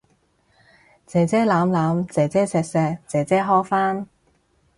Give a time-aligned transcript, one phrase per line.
[1.05, 4.07] 姐姐攬攬，姐姐錫錫，姐姐呵返